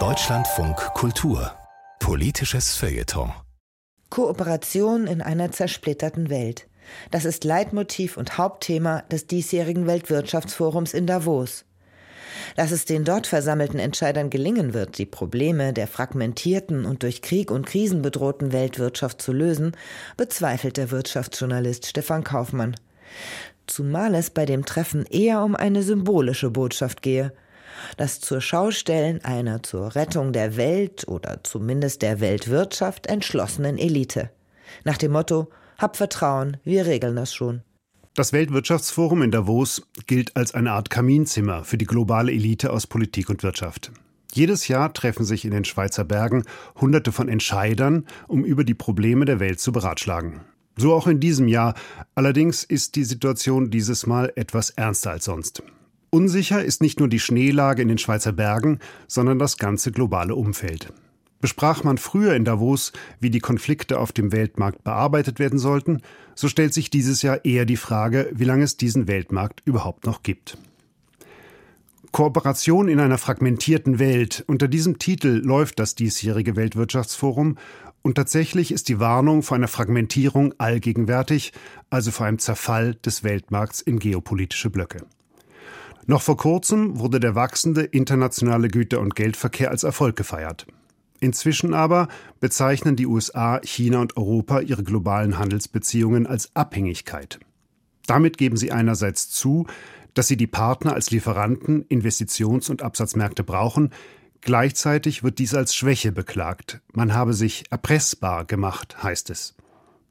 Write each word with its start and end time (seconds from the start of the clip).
Deutschlandfunk 0.00 0.74
Kultur 0.94 1.52
Politisches 2.00 2.74
Feuilleton 2.74 3.32
Kooperation 4.10 5.06
in 5.06 5.22
einer 5.22 5.52
zersplitterten 5.52 6.28
Welt. 6.28 6.66
Das 7.12 7.24
ist 7.24 7.44
Leitmotiv 7.44 8.16
und 8.16 8.36
Hauptthema 8.36 9.02
des 9.02 9.28
diesjährigen 9.28 9.86
Weltwirtschaftsforums 9.86 10.92
in 10.92 11.06
Davos. 11.06 11.66
Dass 12.56 12.72
es 12.72 12.84
den 12.84 13.04
dort 13.04 13.28
versammelten 13.28 13.78
Entscheidern 13.78 14.28
gelingen 14.28 14.74
wird, 14.74 14.98
die 14.98 15.06
Probleme 15.06 15.72
der 15.72 15.86
fragmentierten 15.86 16.86
und 16.86 17.04
durch 17.04 17.22
Krieg 17.22 17.52
und 17.52 17.64
Krisen 17.64 18.02
bedrohten 18.02 18.50
Weltwirtschaft 18.50 19.22
zu 19.22 19.32
lösen, 19.32 19.70
bezweifelt 20.16 20.78
der 20.78 20.90
Wirtschaftsjournalist 20.90 21.86
Stefan 21.86 22.24
Kaufmann. 22.24 22.74
Zumal 23.68 24.16
es 24.16 24.30
bei 24.30 24.46
dem 24.46 24.64
Treffen 24.64 25.06
eher 25.06 25.44
um 25.44 25.54
eine 25.54 25.84
symbolische 25.84 26.50
Botschaft 26.50 27.00
gehe. 27.00 27.32
Das 27.96 28.20
zur 28.20 28.40
Schaustellen 28.40 29.24
einer 29.24 29.62
zur 29.62 29.94
Rettung 29.94 30.32
der 30.32 30.56
Welt 30.56 31.06
oder 31.08 31.42
zumindest 31.42 32.02
der 32.02 32.20
Weltwirtschaft 32.20 33.06
entschlossenen 33.06 33.78
Elite. 33.78 34.30
Nach 34.84 34.98
dem 34.98 35.12
Motto 35.12 35.48
Hab 35.78 35.96
Vertrauen, 35.96 36.56
wir 36.64 36.86
regeln 36.86 37.16
das 37.16 37.34
schon. 37.34 37.62
Das 38.14 38.32
Weltwirtschaftsforum 38.32 39.22
in 39.22 39.32
Davos 39.32 39.82
gilt 40.06 40.36
als 40.36 40.54
eine 40.54 40.72
Art 40.72 40.88
Kaminzimmer 40.88 41.64
für 41.64 41.78
die 41.78 41.84
globale 41.84 42.30
Elite 42.30 42.72
aus 42.72 42.86
Politik 42.86 43.28
und 43.28 43.42
Wirtschaft. 43.42 43.90
Jedes 44.32 44.68
Jahr 44.68 44.92
treffen 44.92 45.24
sich 45.24 45.44
in 45.44 45.50
den 45.50 45.64
Schweizer 45.64 46.04
Bergen 46.04 46.44
Hunderte 46.80 47.12
von 47.12 47.28
Entscheidern, 47.28 48.06
um 48.28 48.44
über 48.44 48.64
die 48.64 48.74
Probleme 48.74 49.24
der 49.24 49.40
Welt 49.40 49.60
zu 49.60 49.72
beratschlagen. 49.72 50.40
So 50.76 50.92
auch 50.92 51.06
in 51.06 51.20
diesem 51.20 51.46
Jahr. 51.48 51.74
Allerdings 52.14 52.64
ist 52.64 52.96
die 52.96 53.04
Situation 53.04 53.70
dieses 53.70 54.06
Mal 54.06 54.32
etwas 54.34 54.70
ernster 54.70 55.12
als 55.12 55.24
sonst. 55.24 55.62
Unsicher 56.14 56.64
ist 56.64 56.80
nicht 56.80 57.00
nur 57.00 57.08
die 57.08 57.18
Schneelage 57.18 57.82
in 57.82 57.88
den 57.88 57.98
Schweizer 57.98 58.30
Bergen, 58.30 58.78
sondern 59.08 59.40
das 59.40 59.56
ganze 59.56 59.90
globale 59.90 60.36
Umfeld. 60.36 60.92
Besprach 61.40 61.82
man 61.82 61.98
früher 61.98 62.36
in 62.36 62.44
Davos, 62.44 62.92
wie 63.18 63.30
die 63.30 63.40
Konflikte 63.40 63.98
auf 63.98 64.12
dem 64.12 64.30
Weltmarkt 64.30 64.84
bearbeitet 64.84 65.40
werden 65.40 65.58
sollten, 65.58 66.02
so 66.36 66.46
stellt 66.46 66.72
sich 66.72 66.88
dieses 66.88 67.22
Jahr 67.22 67.44
eher 67.44 67.64
die 67.64 67.76
Frage, 67.76 68.30
wie 68.32 68.44
lange 68.44 68.62
es 68.62 68.76
diesen 68.76 69.08
Weltmarkt 69.08 69.62
überhaupt 69.64 70.06
noch 70.06 70.22
gibt. 70.22 70.56
Kooperation 72.12 72.86
in 72.86 73.00
einer 73.00 73.18
fragmentierten 73.18 73.98
Welt. 73.98 74.44
Unter 74.46 74.68
diesem 74.68 75.00
Titel 75.00 75.42
läuft 75.44 75.80
das 75.80 75.96
diesjährige 75.96 76.54
Weltwirtschaftsforum 76.54 77.58
und 78.02 78.14
tatsächlich 78.14 78.70
ist 78.70 78.88
die 78.88 79.00
Warnung 79.00 79.42
vor 79.42 79.56
einer 79.56 79.66
Fragmentierung 79.66 80.54
allgegenwärtig, 80.58 81.52
also 81.90 82.12
vor 82.12 82.26
einem 82.26 82.38
Zerfall 82.38 82.94
des 82.94 83.24
Weltmarkts 83.24 83.80
in 83.80 83.98
geopolitische 83.98 84.70
Blöcke. 84.70 85.04
Noch 86.06 86.20
vor 86.20 86.36
kurzem 86.36 86.98
wurde 86.98 87.18
der 87.18 87.34
wachsende 87.34 87.82
internationale 87.82 88.68
Güter- 88.68 89.00
und 89.00 89.16
Geldverkehr 89.16 89.70
als 89.70 89.84
Erfolg 89.84 90.16
gefeiert. 90.16 90.66
Inzwischen 91.20 91.72
aber 91.72 92.08
bezeichnen 92.40 92.96
die 92.96 93.06
USA, 93.06 93.60
China 93.64 94.00
und 94.00 94.16
Europa 94.16 94.60
ihre 94.60 94.82
globalen 94.82 95.38
Handelsbeziehungen 95.38 96.26
als 96.26 96.54
Abhängigkeit. 96.54 97.40
Damit 98.06 98.36
geben 98.36 98.58
sie 98.58 98.72
einerseits 98.72 99.30
zu, 99.30 99.66
dass 100.12 100.28
sie 100.28 100.36
die 100.36 100.46
Partner 100.46 100.92
als 100.92 101.10
Lieferanten, 101.10 101.84
Investitions- 101.88 102.70
und 102.70 102.82
Absatzmärkte 102.82 103.42
brauchen, 103.42 103.90
gleichzeitig 104.42 105.22
wird 105.22 105.38
dies 105.38 105.54
als 105.54 105.74
Schwäche 105.74 106.12
beklagt. 106.12 106.82
Man 106.92 107.14
habe 107.14 107.32
sich 107.32 107.64
erpressbar 107.70 108.44
gemacht, 108.44 109.02
heißt 109.02 109.30
es. 109.30 109.54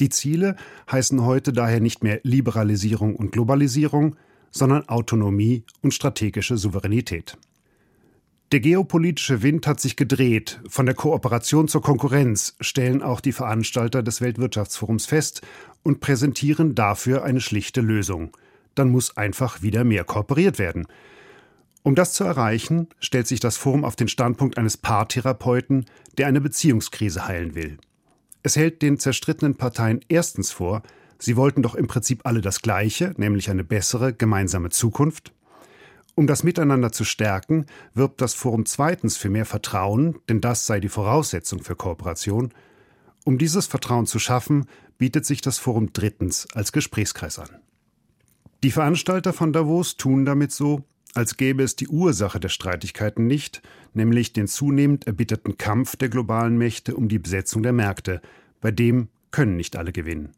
Die 0.00 0.08
Ziele 0.08 0.56
heißen 0.90 1.24
heute 1.24 1.52
daher 1.52 1.80
nicht 1.80 2.02
mehr 2.02 2.20
Liberalisierung 2.24 3.14
und 3.14 3.30
Globalisierung, 3.30 4.16
sondern 4.56 4.88
Autonomie 4.88 5.64
und 5.82 5.94
strategische 5.94 6.56
Souveränität. 6.56 7.36
Der 8.52 8.60
geopolitische 8.60 9.42
Wind 9.42 9.66
hat 9.66 9.80
sich 9.80 9.96
gedreht. 9.96 10.60
Von 10.68 10.86
der 10.86 10.94
Kooperation 10.94 11.66
zur 11.66 11.82
Konkurrenz 11.82 12.54
stellen 12.60 13.02
auch 13.02 13.20
die 13.20 13.32
Veranstalter 13.32 14.04
des 14.04 14.20
Weltwirtschaftsforums 14.20 15.06
fest 15.06 15.42
und 15.82 16.00
präsentieren 16.00 16.76
dafür 16.76 17.24
eine 17.24 17.40
schlichte 17.40 17.80
Lösung. 17.80 18.36
Dann 18.76 18.90
muss 18.90 19.16
einfach 19.16 19.62
wieder 19.62 19.82
mehr 19.82 20.04
kooperiert 20.04 20.60
werden. 20.60 20.86
Um 21.82 21.94
das 21.94 22.12
zu 22.12 22.24
erreichen, 22.24 22.88
stellt 23.00 23.26
sich 23.26 23.40
das 23.40 23.56
Forum 23.56 23.84
auf 23.84 23.96
den 23.96 24.08
Standpunkt 24.08 24.58
eines 24.58 24.76
Paartherapeuten, 24.76 25.86
der 26.16 26.28
eine 26.28 26.40
Beziehungskrise 26.40 27.26
heilen 27.26 27.54
will. 27.56 27.78
Es 28.44 28.54
hält 28.54 28.80
den 28.80 28.98
zerstrittenen 29.00 29.56
Parteien 29.56 30.00
erstens 30.08 30.52
vor, 30.52 30.82
sie 31.18 31.36
wollten 31.36 31.62
doch 31.62 31.74
im 31.74 31.86
Prinzip 31.86 32.20
alle 32.24 32.40
das 32.40 32.62
Gleiche, 32.62 33.14
nämlich 33.16 33.50
eine 33.50 33.64
bessere 33.64 34.12
gemeinsame 34.12 34.70
Zukunft. 34.70 35.32
Um 36.14 36.26
das 36.26 36.42
Miteinander 36.42 36.92
zu 36.92 37.04
stärken, 37.04 37.66
wirbt 37.92 38.20
das 38.20 38.34
Forum 38.34 38.64
zweitens 38.64 39.16
für 39.16 39.28
mehr 39.28 39.44
Vertrauen, 39.44 40.18
denn 40.28 40.40
das 40.40 40.66
sei 40.66 40.80
die 40.80 40.88
Voraussetzung 40.88 41.62
für 41.62 41.76
Kooperation. 41.76 42.52
Um 43.24 43.38
dieses 43.38 43.66
Vertrauen 43.66 44.06
zu 44.06 44.18
schaffen, 44.18 44.66
bietet 44.98 45.26
sich 45.26 45.42
das 45.42 45.58
Forum 45.58 45.92
drittens 45.92 46.46
als 46.54 46.72
Gesprächskreis 46.72 47.38
an. 47.38 47.50
Die 48.62 48.70
Veranstalter 48.70 49.32
von 49.32 49.52
Davos 49.52 49.96
tun 49.96 50.24
damit 50.24 50.52
so, 50.52 50.84
als 51.12 51.36
gäbe 51.36 51.62
es 51.62 51.76
die 51.76 51.88
Ursache 51.88 52.40
der 52.40 52.48
Streitigkeiten 52.48 53.26
nicht, 53.26 53.62
nämlich 53.94 54.32
den 54.32 54.48
zunehmend 54.48 55.06
erbitterten 55.06 55.56
Kampf 55.58 55.96
der 55.96 56.08
globalen 56.08 56.56
Mächte 56.56 56.94
um 56.96 57.08
die 57.08 57.18
Besetzung 57.18 57.62
der 57.62 57.72
Märkte, 57.72 58.20
bei 58.60 58.70
dem 58.70 59.08
können 59.30 59.56
nicht 59.56 59.76
alle 59.76 59.92
gewinnen. 59.92 60.32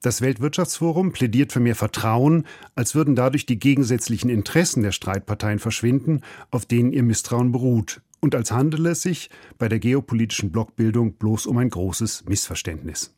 Das 0.00 0.20
Weltwirtschaftsforum 0.20 1.12
plädiert 1.12 1.52
für 1.52 1.58
mehr 1.58 1.74
Vertrauen, 1.74 2.46
als 2.76 2.94
würden 2.94 3.16
dadurch 3.16 3.46
die 3.46 3.58
gegensätzlichen 3.58 4.30
Interessen 4.30 4.82
der 4.82 4.92
Streitparteien 4.92 5.58
verschwinden, 5.58 6.20
auf 6.50 6.66
denen 6.66 6.92
ihr 6.92 7.02
Misstrauen 7.02 7.50
beruht, 7.50 8.00
und 8.20 8.34
als 8.36 8.52
handele 8.52 8.90
es 8.90 9.02
sich 9.02 9.28
bei 9.58 9.68
der 9.68 9.80
geopolitischen 9.80 10.52
Blockbildung 10.52 11.14
bloß 11.14 11.46
um 11.46 11.58
ein 11.58 11.70
großes 11.70 12.26
Missverständnis. 12.26 13.14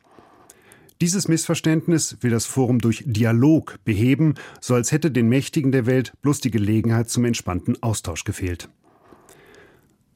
Dieses 1.01 1.27
Missverständnis 1.27 2.17
will 2.21 2.31
das 2.31 2.45
Forum 2.45 2.79
durch 2.79 3.03
Dialog 3.05 3.79
beheben, 3.83 4.35
so 4.59 4.73
als 4.75 4.91
hätte 4.91 5.11
den 5.11 5.29
Mächtigen 5.29 5.71
der 5.71 5.85
Welt 5.85 6.13
bloß 6.21 6.41
die 6.41 6.51
Gelegenheit 6.51 7.09
zum 7.09 7.25
entspannten 7.25 7.81
Austausch 7.81 8.23
gefehlt. 8.23 8.69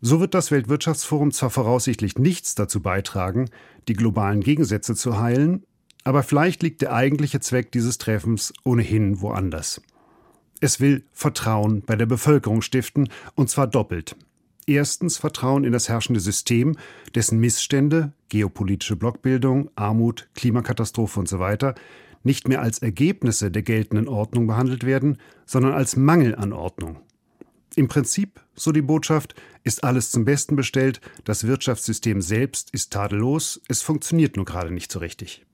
So 0.02 0.20
wird 0.20 0.36
das 0.36 0.52
Weltwirtschaftsforum 0.52 1.32
zwar 1.32 1.50
voraussichtlich 1.50 2.18
nichts 2.20 2.54
dazu 2.54 2.82
beitragen, 2.82 3.50
die 3.88 3.94
globalen 3.94 4.42
Gegensätze 4.42 4.94
zu 4.94 5.20
heilen, 5.20 5.64
aber 6.06 6.24
vielleicht 6.24 6.64
liegt 6.64 6.82
der 6.82 6.94
eigentliche 6.94 7.42
Zweck 7.42 7.72
dieses 7.72 7.98
Treffens 7.98 8.54
ohnehin 8.64 9.20
woanders. 9.20 9.82
Es 10.62 10.80
will 10.80 11.04
Vertrauen 11.12 11.82
bei 11.82 11.98
der 11.98 12.06
Bevölkerung 12.06 12.62
stiften, 12.62 13.10
und 13.34 13.50
zwar 13.50 13.68
doppelt. 13.68 14.16
Erstens 14.68 15.18
Vertrauen 15.18 15.64
in 15.64 15.74
das 15.74 15.90
herrschende 15.90 16.20
System, 16.20 16.78
dessen 17.14 17.40
Missstände, 17.40 18.14
geopolitische 18.30 18.96
Blockbildung, 18.96 19.70
Armut, 19.76 20.30
Klimakatastrophe 20.36 21.20
usw. 21.20 21.58
So 21.60 21.74
nicht 22.24 22.48
mehr 22.48 22.62
als 22.62 22.80
Ergebnisse 22.80 23.52
der 23.52 23.62
geltenden 23.62 24.08
Ordnung 24.08 24.48
behandelt 24.48 24.86
werden, 24.86 25.20
sondern 25.46 25.74
als 25.74 25.96
Mangel 25.96 26.36
an 26.36 26.54
Ordnung. 26.54 27.00
Im 27.76 27.88
Prinzip, 27.88 28.42
so 28.56 28.72
die 28.72 28.82
Botschaft, 28.82 29.36
ist 29.64 29.84
alles 29.84 30.10
zum 30.10 30.26
Besten 30.26 30.56
bestellt, 30.56 31.02
das 31.24 31.46
Wirtschaftssystem 31.46 32.22
selbst 32.22 32.72
ist 32.72 32.94
tadellos, 32.94 33.62
es 33.68 33.82
funktioniert 33.82 34.38
nur 34.38 34.46
gerade 34.46 34.74
nicht 34.74 34.92
so 34.92 35.00
richtig. 35.00 35.46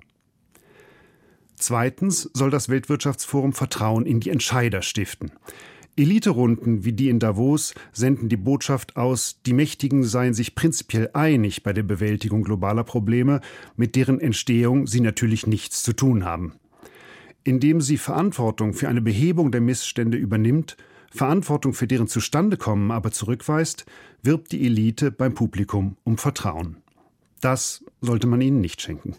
Zweitens 1.61 2.27
soll 2.33 2.49
das 2.49 2.69
Weltwirtschaftsforum 2.69 3.53
Vertrauen 3.53 4.07
in 4.07 4.19
die 4.19 4.31
Entscheider 4.31 4.81
stiften. 4.81 5.31
Eliterunden 5.95 6.85
wie 6.85 6.94
die 6.94 7.07
in 7.07 7.19
Davos 7.19 7.75
senden 7.91 8.29
die 8.29 8.38
Botschaft 8.38 8.97
aus, 8.97 9.41
die 9.45 9.53
Mächtigen 9.53 10.03
seien 10.03 10.33
sich 10.33 10.55
prinzipiell 10.55 11.11
einig 11.13 11.61
bei 11.61 11.72
der 11.72 11.83
Bewältigung 11.83 12.44
globaler 12.44 12.83
Probleme, 12.83 13.41
mit 13.75 13.95
deren 13.95 14.19
Entstehung 14.19 14.88
sie 14.88 15.01
natürlich 15.01 15.45
nichts 15.45 15.83
zu 15.83 15.94
tun 15.94 16.25
haben. 16.25 16.53
Indem 17.44 17.79
sie 17.79 17.97
Verantwortung 17.97 18.73
für 18.73 18.89
eine 18.89 19.01
Behebung 19.01 19.51
der 19.51 19.61
Missstände 19.61 20.17
übernimmt, 20.17 20.78
Verantwortung 21.11 21.73
für 21.73 21.85
deren 21.85 22.07
Zustandekommen 22.07 22.89
aber 22.89 23.11
zurückweist, 23.11 23.85
wirbt 24.23 24.52
die 24.52 24.66
Elite 24.66 25.11
beim 25.11 25.35
Publikum 25.35 25.96
um 26.05 26.17
Vertrauen. 26.17 26.78
Das 27.40 27.85
sollte 27.99 28.25
man 28.25 28.41
ihnen 28.41 28.61
nicht 28.61 28.81
schenken. 28.81 29.17